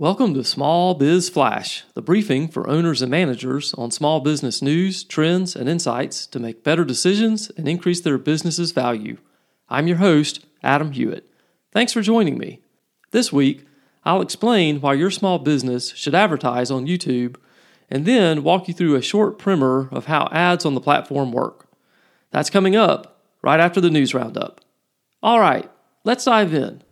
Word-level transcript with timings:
Welcome 0.00 0.32
to 0.34 0.44
Small 0.44 0.94
Biz 0.94 1.28
Flash, 1.28 1.82
the 1.94 2.02
briefing 2.02 2.46
for 2.46 2.70
owners 2.70 3.02
and 3.02 3.10
managers 3.10 3.74
on 3.74 3.90
small 3.90 4.20
business 4.20 4.62
news, 4.62 5.02
trends, 5.02 5.56
and 5.56 5.68
insights 5.68 6.24
to 6.28 6.38
make 6.38 6.62
better 6.62 6.84
decisions 6.84 7.50
and 7.56 7.66
increase 7.66 8.00
their 8.00 8.16
business's 8.16 8.70
value. 8.70 9.16
I'm 9.68 9.88
your 9.88 9.96
host, 9.96 10.46
Adam 10.62 10.92
Hewitt. 10.92 11.28
Thanks 11.72 11.92
for 11.92 12.00
joining 12.00 12.38
me. 12.38 12.60
This 13.10 13.32
week, 13.32 13.66
I'll 14.04 14.22
explain 14.22 14.80
why 14.80 14.94
your 14.94 15.10
small 15.10 15.40
business 15.40 15.88
should 15.96 16.14
advertise 16.14 16.70
on 16.70 16.86
YouTube 16.86 17.34
and 17.90 18.06
then 18.06 18.44
walk 18.44 18.68
you 18.68 18.74
through 18.74 18.94
a 18.94 19.02
short 19.02 19.36
primer 19.36 19.88
of 19.90 20.04
how 20.04 20.28
ads 20.30 20.64
on 20.64 20.74
the 20.74 20.80
platform 20.80 21.32
work. 21.32 21.66
That's 22.30 22.50
coming 22.50 22.76
up 22.76 23.20
right 23.42 23.58
after 23.58 23.80
the 23.80 23.90
news 23.90 24.14
roundup. 24.14 24.60
All 25.24 25.40
right, 25.40 25.68
let's 26.04 26.26
dive 26.26 26.54
in. 26.54 26.84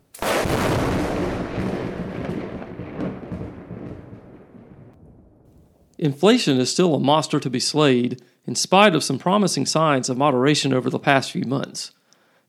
Inflation 5.99 6.59
is 6.59 6.71
still 6.71 6.95
a 6.95 7.01
monster 7.01 7.41
to 7.41 7.51
be 7.51 7.61
slayed, 7.61 8.23
in 8.47 8.55
spite 8.55 8.95
of 8.95 9.03
some 9.03 9.19
promising 9.19 9.67
signs 9.67 10.09
of 10.09 10.19
moderation 10.19 10.73
over 10.73 10.91
the 10.91 10.99
past 10.99 11.31
few 11.31 11.45
months. 11.45 11.93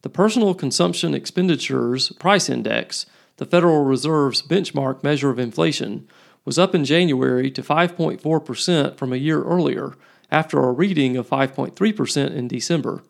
The 0.02 0.10
Personal 0.10 0.54
Consumption 0.54 1.14
Expenditures 1.14 2.10
Price 2.20 2.50
Index, 2.50 3.06
the 3.38 3.46
Federal 3.46 3.84
Reserve's 3.84 4.42
benchmark 4.42 5.04
measure 5.04 5.30
of 5.30 5.40
inflation, 5.40 6.08
was 6.46 6.60
up 6.60 6.76
in 6.76 6.86
January 6.86 7.50
to 7.52 7.62
5.4% 7.62 8.98
from 8.98 9.12
a 9.12 9.18
year 9.18 9.44
earlier, 9.44 9.94
after 10.30 10.60
a 10.60 10.72
reading 10.72 11.18
of 11.18 11.28
5.3% 11.28 12.36
in 12.36 12.48
December. 12.48 13.02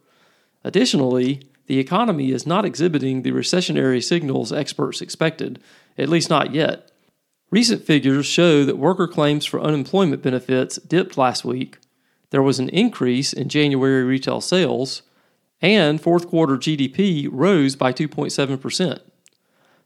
Additionally, 0.63 1.41
the 1.65 1.79
economy 1.79 2.31
is 2.31 2.47
not 2.47 2.65
exhibiting 2.65 3.21
the 3.21 3.31
recessionary 3.31 4.03
signals 4.03 4.53
experts 4.53 5.01
expected, 5.01 5.59
at 5.97 6.09
least 6.09 6.29
not 6.29 6.53
yet. 6.53 6.91
Recent 7.49 7.85
figures 7.85 8.25
show 8.25 8.65
that 8.65 8.77
worker 8.77 9.07
claims 9.07 9.45
for 9.45 9.61
unemployment 9.61 10.21
benefits 10.21 10.77
dipped 10.77 11.17
last 11.17 11.45
week. 11.45 11.77
There 12.29 12.43
was 12.43 12.59
an 12.59 12.67
increase 12.69 13.31
in 13.31 13.47
January 13.47 14.03
retail 14.03 14.41
sales, 14.41 15.03
and 15.61 16.01
fourth 16.01 16.27
quarter 16.27 16.57
GDP 16.57 17.29
rose 17.31 17.77
by 17.77 17.93
2.7%. 17.93 18.99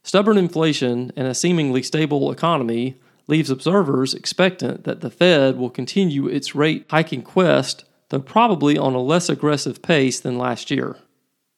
Stubborn 0.02 0.38
inflation 0.38 1.12
and 1.16 1.28
a 1.28 1.36
seemingly 1.36 1.84
stable 1.84 2.32
economy 2.32 3.00
leaves 3.28 3.52
observers 3.52 4.16
expectant 4.16 4.84
that 4.84 5.02
the 5.02 5.12
Fed 5.12 5.58
will 5.58 5.70
continue 5.70 6.28
its 6.28 6.56
rate 6.56 6.86
hiking 6.90 7.22
quest, 7.22 7.86
though 8.10 8.20
probably 8.20 8.76
on 8.76 8.96
a 8.96 9.00
less 9.00 9.30
aggressive 9.30 9.84
pace 9.84 10.20
than 10.20 10.40
last 10.40 10.72
year. 10.72 10.98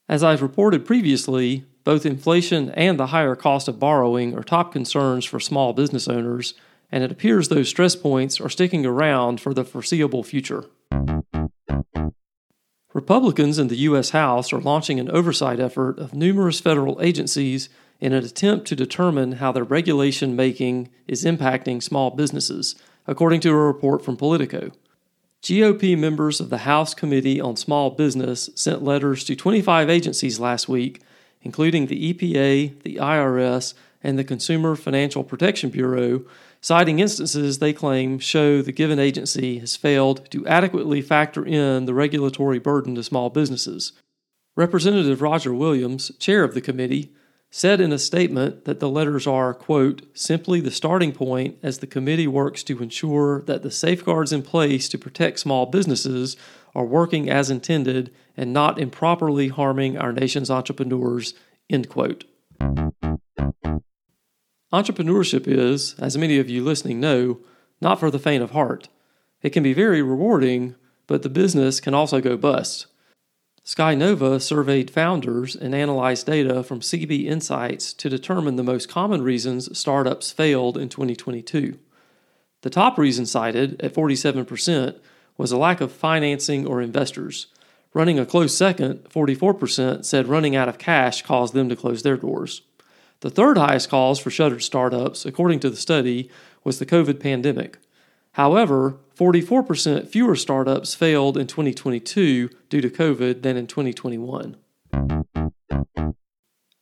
As 0.09 0.21
I've 0.21 0.41
reported 0.41 0.85
previously, 0.85 1.63
both 1.83 2.05
inflation 2.05 2.69
and 2.71 2.99
the 2.99 3.07
higher 3.07 3.35
cost 3.35 3.67
of 3.67 3.79
borrowing 3.79 4.37
are 4.37 4.43
top 4.43 4.71
concerns 4.71 5.25
for 5.25 5.39
small 5.39 5.73
business 5.73 6.07
owners, 6.07 6.53
and 6.91 7.03
it 7.03 7.11
appears 7.11 7.49
those 7.49 7.69
stress 7.69 7.95
points 7.95 8.39
are 8.39 8.49
sticking 8.49 8.85
around 8.85 9.41
for 9.41 9.53
the 9.53 9.65
foreseeable 9.65 10.23
future. 10.23 10.65
Republicans 12.93 13.57
in 13.57 13.69
the 13.69 13.77
U.S. 13.77 14.11
House 14.11 14.53
are 14.53 14.61
launching 14.61 14.99
an 14.99 15.09
oversight 15.09 15.59
effort 15.59 15.97
of 15.97 16.13
numerous 16.13 16.59
federal 16.59 17.01
agencies 17.01 17.67
in 17.99 18.13
an 18.13 18.23
attempt 18.23 18.67
to 18.67 18.75
determine 18.75 19.33
how 19.33 19.51
their 19.51 19.63
regulation 19.63 20.35
making 20.35 20.89
is 21.07 21.25
impacting 21.25 21.81
small 21.81 22.11
businesses, 22.11 22.75
according 23.07 23.39
to 23.41 23.49
a 23.49 23.55
report 23.55 24.05
from 24.05 24.15
Politico. 24.15 24.71
GOP 25.41 25.97
members 25.97 26.39
of 26.39 26.49
the 26.49 26.59
House 26.59 26.93
Committee 26.93 27.41
on 27.41 27.57
Small 27.57 27.89
Business 27.89 28.49
sent 28.55 28.83
letters 28.83 29.23
to 29.25 29.35
25 29.35 29.89
agencies 29.89 30.39
last 30.39 30.69
week 30.69 31.01
including 31.43 31.85
the 31.85 32.13
EPA, 32.13 32.81
the 32.83 32.95
IRS, 32.95 33.73
and 34.01 34.17
the 34.17 34.23
Consumer 34.23 34.75
Financial 34.75 35.23
Protection 35.23 35.69
Bureau, 35.69 36.25
citing 36.61 36.99
instances 36.99 37.59
they 37.59 37.73
claim 37.73 38.19
show 38.19 38.61
the 38.61 38.71
given 38.71 38.99
agency 38.99 39.59
has 39.59 39.75
failed 39.75 40.29
to 40.31 40.45
adequately 40.47 41.01
factor 41.01 41.45
in 41.45 41.85
the 41.85 41.93
regulatory 41.93 42.59
burden 42.59 42.95
to 42.95 43.03
small 43.03 43.29
businesses. 43.29 43.93
Representative 44.55 45.21
Roger 45.21 45.53
Williams, 45.53 46.11
chair 46.19 46.43
of 46.43 46.53
the 46.53 46.61
committee, 46.61 47.11
said 47.49 47.79
in 47.79 47.91
a 47.91 47.99
statement 47.99 48.65
that 48.65 48.79
the 48.79 48.89
letters 48.89 49.27
are, 49.27 49.53
quote, 49.53 50.01
simply 50.17 50.59
the 50.59 50.71
starting 50.71 51.11
point 51.11 51.55
as 51.61 51.77
the 51.77 51.87
committee 51.87 52.27
works 52.27 52.63
to 52.63 52.81
ensure 52.81 53.41
that 53.43 53.61
the 53.61 53.69
safeguards 53.69 54.33
in 54.33 54.41
place 54.41 54.89
to 54.89 54.97
protect 54.97 55.39
small 55.39 55.67
businesses 55.67 56.35
are 56.75 56.85
working 56.85 57.29
as 57.29 57.49
intended 57.49 58.13
and 58.35 58.51
not 58.51 58.79
improperly 58.79 59.49
harming 59.49 59.97
our 59.97 60.11
nation's 60.11 60.49
entrepreneurs, 60.49 61.33
end 61.69 61.89
quote. 61.89 62.25
Entrepreneurship 64.71 65.47
is, 65.47 65.95
as 65.99 66.17
many 66.17 66.39
of 66.39 66.49
you 66.49 66.63
listening 66.63 66.99
know, 66.99 67.39
not 67.79 67.99
for 67.99 68.09
the 68.09 68.17
faint 68.17 68.41
of 68.41 68.51
heart. 68.51 68.89
It 69.41 69.51
can 69.51 69.61
be 69.61 69.73
very 69.73 70.01
rewarding, 70.01 70.75
but 71.05 71.21
the 71.21 71.29
business 71.29 71.79
can 71.79 71.93
also 71.93 72.19
go 72.21 72.37
bust. 72.37 72.87
Skynova 73.65 74.41
surveyed 74.41 74.91
founders 74.91 75.55
and 75.55 75.73
analyzed 75.73 76.25
data 76.25 76.63
from 76.63 76.81
CB 76.81 77.25
Insights 77.25 77.93
to 77.93 78.09
determine 78.09 78.55
the 78.55 78.63
most 78.63 78.89
common 78.89 79.21
reasons 79.21 79.77
startups 79.77 80.31
failed 80.31 80.77
in 80.77 80.89
2022. 80.89 81.77
The 82.61 82.69
top 82.69 82.97
reason 82.97 83.25
cited, 83.25 83.79
at 83.81 83.93
47%, 83.93 84.97
was 85.37 85.51
a 85.51 85.57
lack 85.57 85.81
of 85.81 85.91
financing 85.91 86.65
or 86.65 86.81
investors. 86.81 87.47
Running 87.93 88.17
a 88.17 88.25
close 88.25 88.57
second, 88.57 89.03
44%, 89.09 90.03
said 90.03 90.27
running 90.27 90.55
out 90.55 90.69
of 90.69 90.77
cash 90.77 91.21
caused 91.21 91.53
them 91.53 91.69
to 91.69 91.75
close 91.75 92.03
their 92.03 92.17
doors. 92.17 92.61
The 93.19 93.29
third 93.29 93.57
highest 93.57 93.89
cause 93.89 94.19
for 94.19 94.29
shuttered 94.29 94.63
startups, 94.63 95.25
according 95.25 95.59
to 95.61 95.69
the 95.69 95.77
study, 95.77 96.29
was 96.63 96.79
the 96.79 96.85
COVID 96.85 97.19
pandemic. 97.19 97.77
However, 98.33 98.97
44% 99.17 100.07
fewer 100.07 100.35
startups 100.35 100.95
failed 100.95 101.37
in 101.37 101.47
2022 101.47 102.49
due 102.69 102.81
to 102.81 102.89
COVID 102.89 103.43
than 103.43 103.57
in 103.57 103.67
2021. 103.67 104.57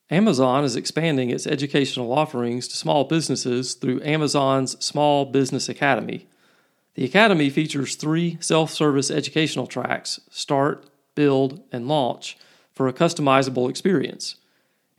Amazon 0.09 0.63
is 0.63 0.75
expanding 0.75 1.29
its 1.29 1.47
educational 1.47 2.12
offerings 2.12 2.68
to 2.68 2.75
small 2.75 3.03
businesses 3.03 3.75
through 3.75 4.01
Amazon's 4.01 4.83
Small 4.83 5.25
Business 5.25 5.69
Academy. 5.69 6.28
The 6.96 7.06
Academy 7.06 7.50
features 7.50 7.96
three 7.96 8.38
self 8.41 8.72
service 8.72 9.09
educational 9.09 9.68
tracks 9.68 10.19
Start, 10.29 10.90
Build, 11.16 11.62
and 11.72 11.88
Launch 11.88 12.38
for 12.72 12.88
a 12.88 12.94
customizable 12.94 13.69
experience. 13.69 14.35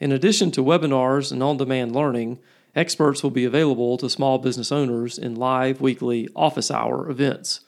In 0.01 0.13
addition 0.13 0.51
to 0.53 0.65
webinars 0.65 1.31
and 1.31 1.43
on 1.43 1.57
demand 1.57 1.95
learning, 1.95 2.39
Experts 2.75 3.23
will 3.23 3.31
be 3.31 3.45
available 3.45 3.99
to 3.99 4.09
small 4.09 4.39
business 4.39 4.73
owners 4.73 5.19
in 5.19 5.35
live 5.35 5.83
weekly 5.83 6.29
office 6.35 6.71
hour 6.71 7.11
events. 7.11 7.61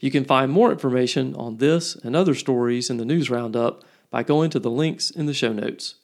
You 0.00 0.10
can 0.10 0.24
find 0.24 0.52
more 0.52 0.70
information 0.70 1.34
on 1.34 1.56
this 1.56 1.96
and 1.96 2.14
other 2.14 2.34
stories 2.34 2.90
in 2.90 2.98
the 2.98 3.06
news 3.06 3.30
roundup 3.30 3.82
by 4.10 4.22
going 4.22 4.50
to 4.50 4.58
the 4.58 4.70
links 4.70 5.10
in 5.10 5.24
the 5.24 5.32
show 5.32 5.52
notes. 5.52 5.94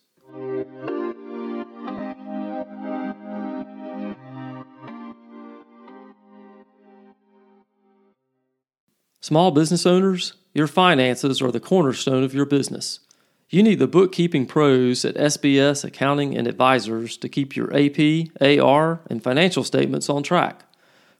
Small 9.30 9.52
business 9.52 9.86
owners, 9.86 10.34
your 10.54 10.66
finances 10.66 11.40
are 11.40 11.52
the 11.52 11.60
cornerstone 11.60 12.24
of 12.24 12.34
your 12.34 12.46
business. 12.46 12.98
You 13.48 13.62
need 13.62 13.78
the 13.78 13.86
bookkeeping 13.86 14.44
pros 14.44 15.04
at 15.04 15.14
SBS 15.14 15.84
Accounting 15.84 16.36
and 16.36 16.48
Advisors 16.48 17.16
to 17.18 17.28
keep 17.28 17.54
your 17.54 17.72
AP, 17.72 18.26
AR, 18.40 18.98
and 19.08 19.22
financial 19.22 19.62
statements 19.62 20.10
on 20.10 20.24
track. 20.24 20.64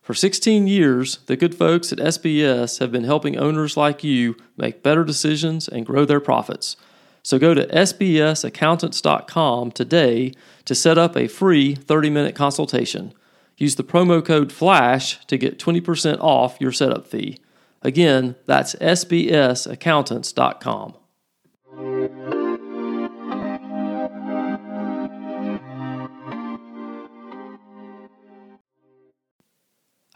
For 0.03 0.13
16 0.13 0.67
years, 0.67 1.19
the 1.27 1.37
good 1.37 1.55
folks 1.55 1.93
at 1.93 2.01
SBS 2.01 2.81
have 2.81 2.91
been 2.91 3.05
helping 3.05 3.39
owners 3.39 3.77
like 3.77 4.03
you 4.03 4.35
make 4.57 4.83
better 4.83 5.05
decisions 5.05 5.69
and 5.69 5.87
grow 5.87 6.05
their 6.05 6.19
profits. 6.19 6.77
So 7.23 7.39
go 7.39 7.55
to 7.55 7.69
sbsaccountants.com 7.69 9.71
today 9.71 10.33
to 10.65 10.75
set 10.75 10.99
up 10.99 11.17
a 11.17 11.29
free 11.29 11.77
30 11.77 12.11
minute 12.11 12.35
consultation. 12.35 13.13
Use 13.57 13.77
the 13.77 13.85
promo 13.85 14.25
code 14.25 14.51
FLASH 14.51 15.25
to 15.27 15.39
get 15.39 15.61
20% 15.61 16.19
off 16.19 16.61
your 16.61 16.73
setup 16.73 17.07
fee. 17.07 17.39
Again, 17.83 18.37
that's 18.47 18.75
sbsaccountants.com. 18.77 20.95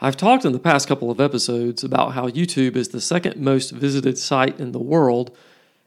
I've 0.00 0.16
talked 0.18 0.44
in 0.44 0.52
the 0.52 0.58
past 0.58 0.86
couple 0.86 1.10
of 1.10 1.18
episodes 1.18 1.82
about 1.82 2.12
how 2.12 2.28
YouTube 2.28 2.76
is 2.76 2.88
the 2.88 3.00
second 3.00 3.36
most 3.36 3.70
visited 3.70 4.18
site 4.18 4.60
in 4.60 4.72
the 4.72 4.78
world 4.78 5.34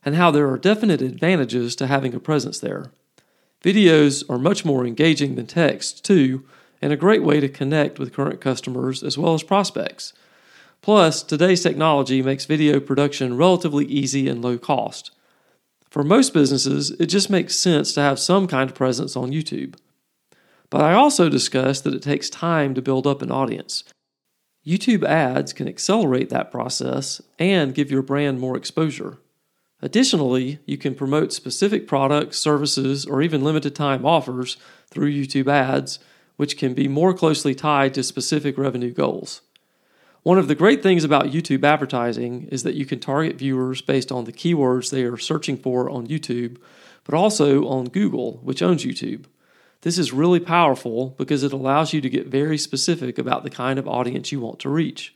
and 0.04 0.16
how 0.16 0.32
there 0.32 0.50
are 0.50 0.58
definite 0.58 1.04
advantages 1.04 1.76
to 1.76 1.86
having 1.86 2.16
a 2.16 2.20
presence 2.20 2.60
there. 2.60 2.90
Videos 3.64 4.28
are 4.28 4.40
much 4.40 4.66
more 4.66 4.88
engaging 4.88 5.36
than 5.36 5.46
text, 5.46 6.04
too, 6.04 6.44
and 6.82 6.92
a 6.92 6.98
great 6.98 7.22
way 7.22 7.40
to 7.40 7.48
connect 7.48 8.00
with 8.00 8.14
current 8.14 8.42
customers 8.42 9.04
as 9.04 9.20
well 9.20 9.36
as 9.36 9.44
prospects. 9.44 10.14
Plus, 10.82 11.22
today's 11.24 11.64
technology 11.64 12.22
makes 12.22 12.46
video 12.46 12.80
production 12.80 13.36
relatively 13.38 13.86
easy 13.86 14.28
and 14.28 14.42
low 14.42 14.58
cost. 14.58 15.12
For 15.90 16.04
most 16.04 16.34
businesses, 16.34 16.92
it 16.92 17.08
just 17.08 17.30
makes 17.30 17.56
sense 17.56 17.94
to 17.94 18.02
have 18.02 18.20
some 18.20 18.48
kind 18.48 18.70
of 18.70 18.76
presence 18.76 19.16
on 19.16 19.32
YouTube. 19.32 19.76
But 20.70 20.82
I 20.82 20.94
also 20.94 21.30
discussed 21.30 21.84
that 21.84 21.94
it 21.94 22.02
takes 22.02 22.30
time 22.30 22.74
to 22.74 22.82
build 22.82 23.08
up 23.08 23.22
an 23.22 23.32
audience. 23.32 23.84
YouTube 24.66 25.04
ads 25.06 25.54
can 25.54 25.68
accelerate 25.68 26.30
that 26.30 26.52
process 26.52 27.22
and 27.40 27.74
give 27.74 27.90
your 27.90 28.02
brand 28.02 28.40
more 28.40 28.58
exposure. 28.58 29.18
Additionally, 29.82 30.60
you 30.66 30.78
can 30.78 30.94
promote 30.96 31.32
specific 31.32 31.88
products, 31.88 32.38
services, 32.38 33.06
or 33.06 33.22
even 33.22 33.44
limited 33.44 33.76
time 33.76 34.06
offers 34.06 34.58
through 34.90 35.14
YouTube 35.14 35.48
ads, 35.48 36.00
which 36.36 36.58
can 36.58 36.74
be 36.74 36.88
more 36.88 37.14
closely 37.14 37.56
tied 37.56 37.94
to 37.94 38.04
specific 38.04 38.58
revenue 38.58 38.92
goals. 38.92 39.42
One 40.28 40.38
of 40.38 40.50
the 40.50 40.56
great 40.56 40.84
things 40.84 41.06
about 41.06 41.28
YouTube 41.28 41.64
advertising 41.64 42.50
is 42.52 42.64
that 42.64 42.76
you 42.76 42.86
can 42.86 43.00
target 43.00 43.38
viewers 43.38 43.82
based 43.82 44.12
on 44.12 44.26
the 44.26 44.34
keywords 44.34 44.92
they 44.92 45.04
are 45.04 45.16
searching 45.16 45.56
for 45.56 45.90
on 45.90 46.08
YouTube, 46.08 46.58
but 47.06 47.16
also 47.16 47.66
on 47.66 47.86
Google, 47.86 48.42
which 48.44 48.62
owns 48.62 48.84
YouTube. 48.84 49.24
This 49.84 49.98
is 49.98 50.12
really 50.12 50.42
powerful 50.42 51.16
because 51.18 51.44
it 51.44 51.54
allows 51.54 51.94
you 51.94 52.02
to 52.02 52.10
get 52.10 52.28
very 52.28 52.58
specific 52.58 53.18
about 53.18 53.44
the 53.44 53.50
kind 53.50 53.80
of 53.80 53.88
audience 53.88 54.34
you 54.34 54.42
want 54.42 54.60
to 54.60 54.70
reach. 54.70 55.16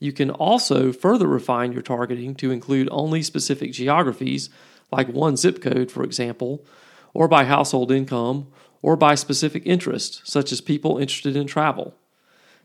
You 0.00 0.12
can 0.12 0.32
also 0.32 0.90
further 0.90 1.28
refine 1.28 1.70
your 1.70 1.80
targeting 1.80 2.34
to 2.34 2.50
include 2.50 2.88
only 2.90 3.22
specific 3.22 3.70
geographies, 3.70 4.50
like 4.90 5.06
one 5.06 5.36
zip 5.36 5.62
code, 5.62 5.92
for 5.92 6.02
example, 6.02 6.66
or 7.14 7.28
by 7.28 7.44
household 7.44 7.92
income, 7.92 8.48
or 8.82 8.96
by 8.96 9.14
specific 9.14 9.62
interest, 9.64 10.22
such 10.24 10.50
as 10.50 10.60
people 10.60 10.98
interested 10.98 11.36
in 11.36 11.46
travel. 11.46 11.94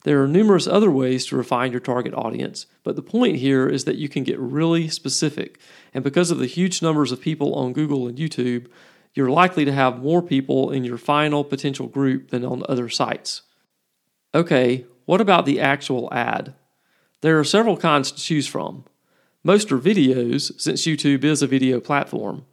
There 0.04 0.24
are 0.24 0.28
numerous 0.28 0.68
other 0.68 0.92
ways 0.92 1.26
to 1.28 1.38
refine 1.38 1.72
your 1.72 1.82
target 1.82 2.14
audience, 2.14 2.66
but 2.84 2.96
the 2.96 3.02
point 3.02 3.38
here 3.38 3.68
is 3.68 3.86
that 3.86 3.98
you 3.98 4.08
can 4.08 4.24
get 4.24 4.40
really 4.40 4.88
specific. 4.88 5.60
And 5.94 6.04
because 6.04 6.32
of 6.32 6.38
the 6.38 6.46
huge 6.46 6.82
numbers 6.82 7.12
of 7.12 7.20
people 7.20 7.54
on 7.56 7.74
Google 7.74 8.08
and 8.08 8.18
YouTube, 8.18 8.68
you're 9.14 9.30
likely 9.30 9.66
to 9.66 9.74
have 9.74 10.02
more 10.02 10.22
people 10.22 10.72
in 10.72 10.84
your 10.84 10.98
final 10.98 11.44
potential 11.44 11.88
group 11.88 12.30
than 12.30 12.46
on 12.46 12.64
other 12.70 12.88
sites. 12.88 13.42
Okay, 14.34 14.86
what 15.06 15.22
about 15.22 15.46
the 15.46 15.60
actual 15.60 16.08
ad? 16.14 16.54
There 17.22 17.40
are 17.40 17.44
several 17.44 17.78
kinds 17.78 18.12
to 18.12 18.22
choose 18.22 18.46
from. 18.46 18.86
Most 19.44 19.72
are 19.72 19.80
videos, 19.80 20.52
since 20.60 20.86
YouTube 20.86 21.24
is 21.24 21.42
a 21.42 21.48
video 21.48 21.80
platform, 21.80 22.46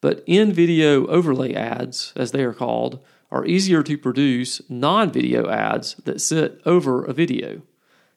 but 0.00 0.22
in 0.26 0.52
video 0.52 1.06
overlay 1.08 1.52
ads, 1.52 2.12
as 2.16 2.32
they 2.32 2.44
are 2.44 2.54
called, 2.54 3.00
are 3.30 3.46
easier 3.46 3.82
to 3.82 3.98
produce 3.98 4.60
non 4.68 5.10
video 5.10 5.48
ads 5.48 5.94
that 6.04 6.20
sit 6.20 6.60
over 6.64 7.04
a 7.04 7.12
video. 7.12 7.62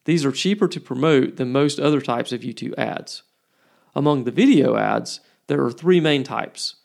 These 0.04 0.24
are 0.24 0.32
cheaper 0.32 0.68
to 0.68 0.80
promote 0.80 1.36
than 1.36 1.52
most 1.52 1.78
other 1.78 2.00
types 2.00 2.32
of 2.32 2.40
YouTube 2.40 2.76
ads. 2.78 3.22
Among 3.94 4.24
the 4.24 4.30
video 4.30 4.76
ads, 4.76 5.20
there 5.46 5.62
are 5.64 5.72
three 5.72 6.00
main 6.00 6.24
types. 6.24 6.76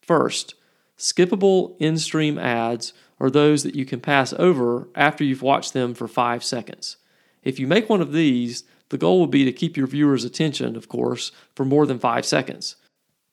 First, 0.00 0.54
Skippable 0.98 1.76
in 1.78 1.96
stream 1.96 2.38
ads 2.38 2.92
are 3.20 3.30
those 3.30 3.62
that 3.62 3.76
you 3.76 3.84
can 3.84 4.00
pass 4.00 4.32
over 4.32 4.88
after 4.96 5.22
you've 5.22 5.42
watched 5.42 5.72
them 5.72 5.94
for 5.94 6.08
five 6.08 6.42
seconds. 6.42 6.96
If 7.44 7.60
you 7.60 7.68
make 7.68 7.88
one 7.88 8.00
of 8.00 8.12
these, 8.12 8.64
the 8.88 8.98
goal 8.98 9.20
will 9.20 9.28
be 9.28 9.44
to 9.44 9.52
keep 9.52 9.76
your 9.76 9.86
viewer's 9.86 10.24
attention, 10.24 10.74
of 10.74 10.88
course, 10.88 11.30
for 11.54 11.64
more 11.64 11.86
than 11.86 12.00
five 12.00 12.26
seconds. 12.26 12.74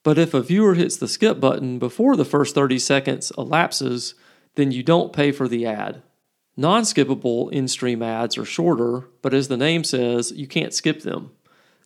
But 0.04 0.20
if 0.20 0.36
a 0.36 0.44
viewer 0.44 0.76
hits 0.76 0.98
the 0.98 1.08
skip 1.08 1.40
button 1.40 1.80
before 1.80 2.16
the 2.16 2.26
first 2.26 2.54
30 2.54 2.78
seconds 2.78 3.32
elapses, 3.36 4.14
then 4.56 4.72
you 4.72 4.84
don't 4.84 5.14
pay 5.14 5.32
for 5.32 5.48
the 5.48 5.66
ad. 5.66 6.02
Non 6.58 6.84
skippable 6.84 7.52
in 7.52 7.68
stream 7.68 8.02
ads 8.02 8.38
are 8.38 8.46
shorter, 8.46 9.10
but 9.22 9.34
as 9.34 9.48
the 9.48 9.58
name 9.58 9.84
says, 9.84 10.32
you 10.32 10.48
can't 10.48 10.74
skip 10.74 11.02
them. 11.02 11.32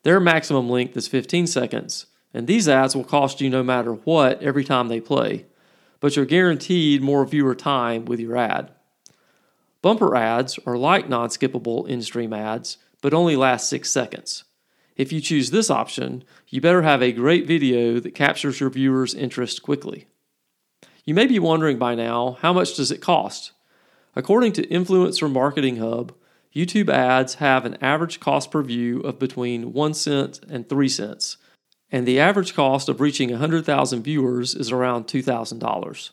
Their 0.04 0.19
maximum 0.19 0.69
length 0.69 0.95
is 0.95 1.07
15 1.07 1.48
seconds, 1.48 2.06
and 2.33 2.48
these 2.48 2.69
ads 2.69 2.95
will 2.95 3.04
cost 3.04 3.42
you 3.42 3.50
no 3.50 3.63
matter 3.63 3.94
what 3.94 4.42
every 4.42 4.63
time 4.63 4.88
they 4.88 5.01
play 5.01 5.45
but 6.00 6.16
you're 6.16 6.25
guaranteed 6.25 7.01
more 7.01 7.25
viewer 7.25 7.56
time 7.56 8.06
with 8.06 8.19
your 8.19 8.38
ad. 8.38 8.71
Bumper 9.81 10.16
ads 10.16 10.60
are 10.66 10.77
like 10.77 11.10
non 11.10 11.30
skippable 11.30 11.88
in 11.88 12.01
stream 12.01 12.33
ads, 12.33 12.77
but 13.01 13.13
only 13.13 13.36
last 13.36 13.69
six 13.69 13.89
seconds. 13.89 14.44
If 14.95 15.13
you 15.13 15.21
choose 15.21 15.51
this 15.51 15.69
option, 15.69 16.24
you 16.50 16.60
better 16.60 16.81
have 16.81 17.01
a 17.01 17.13
great 17.13 17.48
video 17.48 18.00
that 18.01 18.16
captures 18.16 18.60
your 18.60 18.69
viewers' 18.69 19.13
interest 19.13 19.63
quickly. 19.63 20.07
You 21.05 21.13
may 21.13 21.25
be 21.25 21.39
wondering 21.39 21.77
by 21.77 21.95
now 21.95 22.37
how 22.41 22.53
much 22.53 22.75
does 22.75 22.91
it 22.91 23.01
cost? 23.01 23.51
According 24.15 24.53
to 24.53 24.67
Influencer 24.67 25.31
Marketing 25.31 25.77
Hub, 25.77 26.13
YouTube 26.53 26.89
ads 26.89 27.35
have 27.35 27.65
an 27.65 27.77
average 27.81 28.19
cost 28.19 28.51
per 28.51 28.63
view 28.63 28.99
of 29.01 29.19
between 29.19 29.71
1 29.71 29.93
cent 29.93 30.39
and 30.49 30.67
3 30.67 30.89
cents, 30.89 31.37
and 31.91 32.07
the 32.07 32.19
average 32.19 32.53
cost 32.53 32.89
of 32.89 32.99
reaching 32.99 33.29
100,000 33.29 34.03
viewers 34.03 34.55
is 34.55 34.71
around 34.71 35.05
$2,000. 35.05 36.09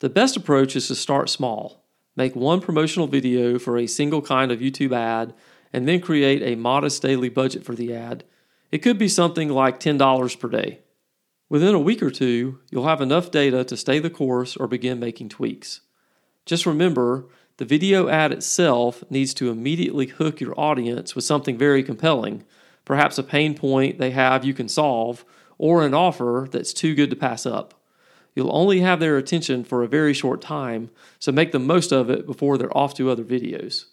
The 0.00 0.08
best 0.08 0.36
approach 0.36 0.76
is 0.76 0.88
to 0.88 0.94
start 0.94 1.28
small. 1.28 1.84
Make 2.16 2.34
one 2.34 2.60
promotional 2.60 3.06
video 3.06 3.58
for 3.58 3.78
a 3.78 3.86
single 3.86 4.22
kind 4.22 4.50
of 4.50 4.60
YouTube 4.60 4.92
ad 4.92 5.34
and 5.72 5.86
then 5.86 6.00
create 6.00 6.42
a 6.42 6.56
modest 6.56 7.02
daily 7.02 7.28
budget 7.28 7.64
for 7.64 7.74
the 7.74 7.94
ad. 7.94 8.24
It 8.72 8.78
could 8.78 8.98
be 8.98 9.08
something 9.08 9.48
like 9.50 9.78
$10 9.78 10.38
per 10.38 10.48
day. 10.48 10.80
Within 11.50 11.74
a 11.74 11.80
week 11.80 12.02
or 12.02 12.10
two, 12.10 12.60
you'll 12.70 12.86
have 12.86 13.02
enough 13.02 13.30
data 13.30 13.64
to 13.64 13.76
stay 13.76 13.98
the 13.98 14.08
course 14.08 14.56
or 14.56 14.66
begin 14.66 14.98
making 14.98 15.28
tweaks. 15.28 15.82
Just 16.46 16.64
remember, 16.64 17.26
the 17.58 17.66
video 17.66 18.08
ad 18.08 18.32
itself 18.32 19.04
needs 19.10 19.34
to 19.34 19.50
immediately 19.50 20.06
hook 20.06 20.40
your 20.40 20.58
audience 20.58 21.14
with 21.14 21.24
something 21.24 21.58
very 21.58 21.82
compelling 21.82 22.44
perhaps 22.84 23.18
a 23.18 23.22
pain 23.22 23.54
point 23.54 23.98
they 23.98 24.10
have 24.10 24.44
you 24.44 24.54
can 24.54 24.68
solve, 24.68 25.24
or 25.58 25.84
an 25.84 25.94
offer 25.94 26.48
that's 26.50 26.72
too 26.72 26.94
good 26.94 27.10
to 27.10 27.14
pass 27.14 27.46
up. 27.46 27.74
You'll 28.34 28.54
only 28.54 28.80
have 28.80 28.98
their 28.98 29.16
attention 29.16 29.62
for 29.62 29.82
a 29.82 29.88
very 29.88 30.14
short 30.14 30.40
time, 30.40 30.90
so 31.18 31.30
make 31.30 31.52
the 31.52 31.58
most 31.58 31.92
of 31.92 32.10
it 32.10 32.26
before 32.26 32.58
they're 32.58 32.76
off 32.76 32.94
to 32.94 33.10
other 33.10 33.24
videos. 33.24 33.84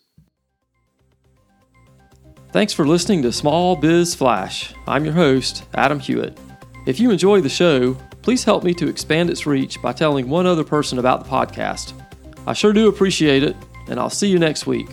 Thanks 2.52 2.74
for 2.74 2.88
listening 2.88 3.22
to 3.24 3.32
Small 3.32 3.76
Biz 3.76 4.16
Flash. 4.16 4.74
I'm 4.88 5.06
your 5.06 5.14
host, 5.14 5.64
Adam 5.76 6.00
Hewitt. 6.00 6.47
If 6.88 7.02
you 7.02 7.12
enjoy 7.12 7.42
the 7.42 7.50
show, 7.50 7.96
please 8.22 8.46
help 8.46 8.64
me 8.64 8.74
to 8.76 8.88
expand 8.88 9.30
its 9.30 9.46
reach 9.46 9.82
by 9.82 9.92
telling 9.92 10.30
one 10.30 10.46
other 10.46 10.64
person 10.64 11.00
about 11.00 11.22
the 11.22 11.30
podcast. 11.30 11.92
I 12.48 12.54
sure 12.54 12.72
do 12.72 12.88
appreciate 12.88 13.44
it, 13.44 13.58
and 13.90 14.00
I'll 14.00 14.10
see 14.10 14.30
you 14.30 14.40
next 14.40 14.66
week. 14.66 14.88